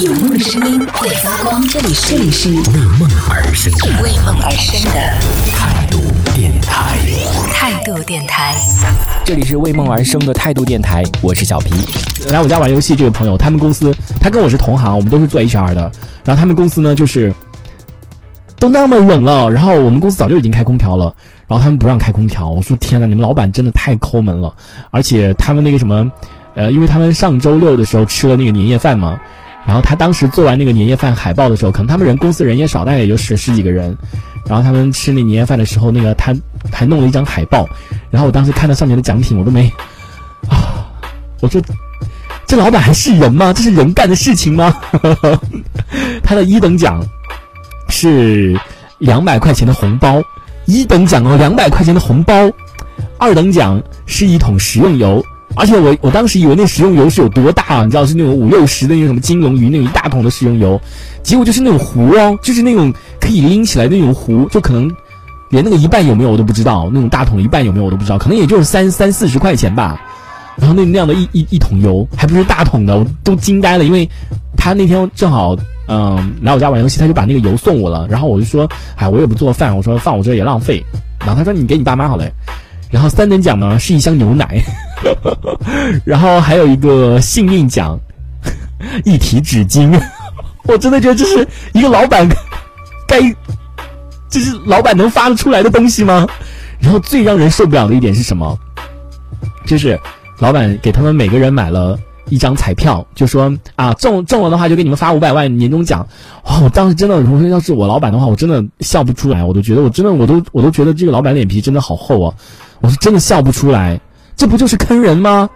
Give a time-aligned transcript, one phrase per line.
[0.00, 2.56] 有梦的声音会发光，这里是这里是为
[2.98, 4.98] 梦而生的为梦而生的
[5.52, 5.98] 态度
[6.34, 6.96] 电台。
[7.52, 8.54] 态度电台。
[9.26, 11.74] 这里是为梦而生的态度电台，我是小皮。
[12.30, 15.92] 来我家玩游戏这位朋友，他们公司他跟我是同行，我们都是做 HR 的。
[16.24, 17.30] 然后他们公司呢，就是
[18.58, 21.14] 都那么冷了，然后我们公司早就已经开空调了，
[21.46, 22.48] 然后他们不让开空调。
[22.48, 24.54] 我说天呐，你们老板真的太抠门了。
[24.90, 26.10] 而且他们那个什么，
[26.54, 29.20] 呃，因为他们上周六的时候吃了那个年夜饭嘛，
[29.66, 33.96] 然后他当时做完那个年夜饭海报的时候，可能他们人公司人也少，大概也就十十几个人。
[34.46, 36.34] 然后他们吃那年夜饭的时候，那个他
[36.72, 37.68] 还弄了一张海报，
[38.10, 39.70] 然后我当时看到上面的奖品，我都没
[40.48, 40.88] 啊，
[41.40, 41.60] 我说
[42.46, 43.52] 这老板还是人吗？
[43.52, 44.74] 这是人干的事情吗？
[46.24, 47.06] 他的一等奖
[47.88, 48.58] 是
[48.98, 50.20] 两百块钱的红包，
[50.64, 52.50] 一等奖哦，两百块钱的红包，
[53.18, 55.24] 二等奖是一桶食用油。
[55.56, 57.84] 而且我我当时以为那食用油是有多大啊？
[57.84, 60.80] 你知道是那种五六十的那种什么金龙鱼那种一大桶的食用油，
[61.22, 64.90] 结果就是那种壶哦，就是那种可以拎起来的那种壶，就可能
[65.50, 70.00] 连那个一半有没有我都不知道，那种大桶一半有没有我都不知道，可能也就是三三四十块钱吧。
[70.56, 74.08] 然后那那样的一一一桶油，还不是大桶的，我都惊呆了，因为
[74.56, 75.56] 他那天正好
[75.88, 80.84] 嗯来我家玩游戏，他就把那个油送我了，然后我就说，哎，我也不做饭，我说放我这也浪费，
[81.20, 82.30] 然后他说你给你爸妈好嘞。
[82.90, 84.62] 然后三等奖呢是一箱牛奶，
[86.04, 87.98] 然后还有一个幸运奖，
[89.04, 89.98] 一提纸巾。
[90.64, 92.28] 我真的觉得这是一个老板
[93.06, 93.20] 该，
[94.28, 96.26] 这是老板能发得出来的东西吗？
[96.78, 98.58] 然后最让人受不了的一点是什么？
[99.66, 99.98] 就是
[100.38, 106.06] 老板给他们每个人买了一张彩票，就说啊中中了的话就给你们发五百万年终奖。
[106.44, 106.60] 哇！
[106.60, 109.44] 我当时真的，我说要是我老板的话，我真的笑不出来。
[109.44, 112.34] 我都觉得我真的我都我都觉得这个老板脸皮真的好厚啊。
[112.80, 114.00] 我是真的笑不出来，
[114.36, 115.48] 这不就是坑人吗？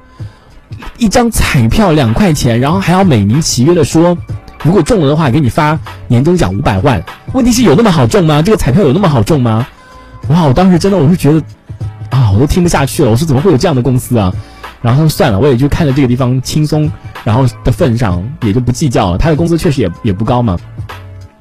[0.99, 4.17] 一张彩票两块钱，然后还要美名其曰的说，
[4.63, 7.03] 如果中了的话，给你发年终奖五百万。
[7.33, 8.43] 问题是有那么好中吗？
[8.43, 9.67] 这个彩票有那么好中吗？
[10.29, 10.45] 哇！
[10.45, 11.41] 我当时真的我是觉得，
[12.11, 13.11] 啊，我都听不下去了。
[13.11, 14.33] 我说怎么会有这样的公司啊？
[14.83, 16.91] 然后他说算了，我也就看着这个地方轻松，
[17.25, 19.19] 然后的份上也就不计较了。
[19.19, 20.59] 他的工资确实也也不高嘛，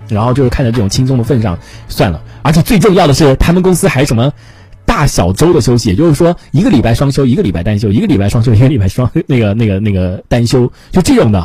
[0.08, 1.58] 然后就是看着这种轻松的份上
[1.88, 2.22] 算了。
[2.42, 4.32] 而且最重要的是，他们公司还什么？
[4.86, 11.40] 大小周的休息，也就是说一个礼拜双休，一个礼拜单休，一个礼拜双休， 一个礼拜双 那个那个那个单休，就这种的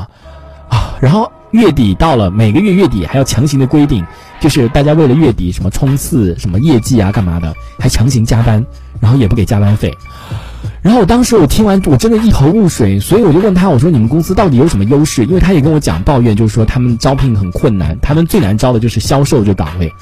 [0.69, 0.95] 啊。
[1.01, 4.05] 然后月底到了，每个月月底还要强行的规定，
[4.41, 8.65] 就是大家为了月底什么冲刺、什么业绩啊、干嘛的，还强行加班，
[9.01, 9.93] 然后也不给加班费。
[10.83, 15.25] 然后我当时我听完，我真的一头雾水，所以我就问他，我说你们公司到底有什么优势？
[15.25, 19.93] 因为他也跟我讲抱怨，就是说他们招聘很困难，他们最难招的就是销售这岗位。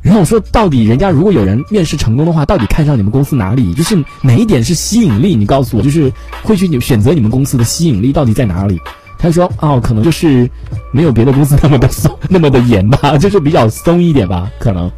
[0.00, 3.74] 然后我说，到底人家如果有人面试成功的话，到底看上你们公司哪里？
[3.74, 5.34] 就是哪一点是吸引力？
[5.34, 6.10] 你告诉我，就是
[6.42, 8.80] 会去你选择你们公司的吸引力到底在哪里？
[9.18, 10.48] 他说，哦，可能就是
[10.92, 14.90] 没有别的公司那么的 松，那么的严吧，就是比较松一点吧，可能。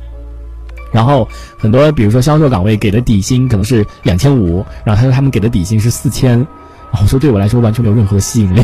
[0.93, 6.47] 然后很多，比如说销售岗位给的底薪可能是两千五，然后他说他们给的底薪是四千。
[6.93, 8.63] 我说对我来说完全没有任何吸引力，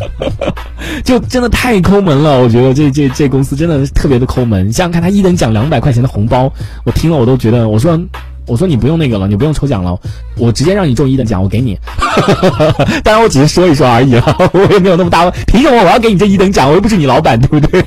[1.04, 2.38] 就真的太抠门了。
[2.40, 4.68] 我觉得这这这公司真的特别的抠门。
[4.68, 6.52] 你想想看，他一等奖两百块钱的红包，
[6.84, 7.98] 我听了我都觉得，我说
[8.46, 9.98] 我说你不用那个了，你不用抽奖了，
[10.36, 11.78] 我直接让你中一等奖，我给你。
[13.02, 16.68] 当然我只是说一说而已了， 我也没有那么大，凭什么我要给你这一等奖？
[16.68, 17.82] 我又不是你老板，对不对？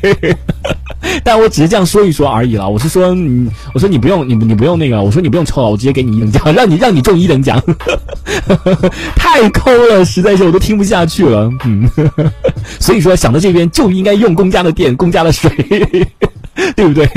[1.23, 2.67] 但我只是这样说一说而已了。
[2.69, 7.61] 我是说，你我说你不用，你你不用那个，我说你不用抽了，我直接给你一等奖， 让你让你中一等奖。
[9.15, 11.51] 太抠了，实在是我都听不下去了。
[11.65, 11.89] 嗯，
[12.79, 15.49] 所以说想到这边就应该用公家的电、公家的水，
[16.75, 17.07] 对不对？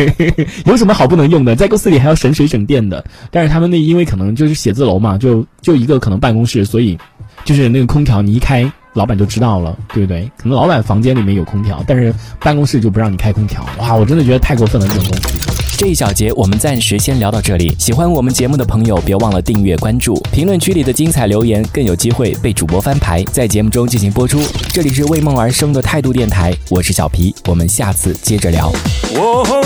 [0.64, 1.54] 有什么好不能用的？
[1.54, 3.04] 在公司里还要省水省电的。
[3.30, 6.98] 但是他们那因为可能就是写字楼嘛，就就一个可能办公室，所以
[7.44, 8.70] 就是那个空调你一开。
[8.96, 10.24] 老板就知道了，对不对？
[10.38, 13.64] 可能老板房间里面有空调，但是办公室就不让你开空调。
[13.78, 15.36] 哇，我真的觉得太过分了，这种公司。
[15.78, 17.76] 这一小节我们暂时先聊到这里。
[17.78, 20.14] 喜欢我们节目的朋友，别忘了订阅关注。
[20.32, 24.40] 评论区里的精彩留言更有机会被主播翻牌，在节目中进行播出。
[24.72, 28.72] 这里是为梦而生的态度电台，我是小皮，我们下次接着聊。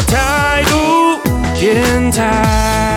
[0.09, 0.77] 态度
[1.61, 2.90] 电台。